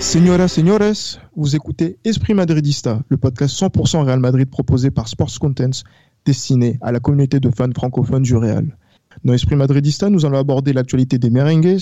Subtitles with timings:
[0.00, 5.82] Señoras, señores, vous écoutez Esprit Madridista, le podcast 100% Real Madrid proposé par Sports Contents,
[6.24, 8.76] destiné à la communauté de fans francophones du Real.
[9.24, 11.78] Dans Esprit Madridista, nous allons aborder l'actualité des merengues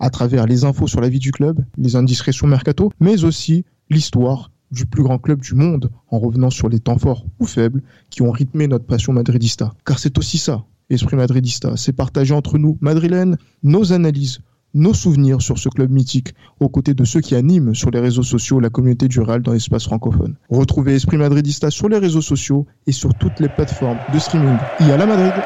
[0.00, 4.50] à travers les infos sur la vie du club, les indiscrétions mercato, mais aussi l'histoire
[4.72, 8.22] du plus grand club du monde, en revenant sur les temps forts ou faibles qui
[8.22, 9.72] ont rythmé notre passion madridista.
[9.86, 14.40] Car c'est aussi ça, Esprit Madridista, c'est partager entre nous, madrilènes, nos analyses,
[14.74, 18.22] nos souvenirs sur ce club mythique, aux côtés de ceux qui animent sur les réseaux
[18.22, 20.36] sociaux la communauté du Real dans l'espace francophone.
[20.48, 24.60] Retrouvez Esprit Madridista sur les réseaux sociaux et sur toutes les plateformes de streaming.
[24.78, 25.44] Y a la Madrid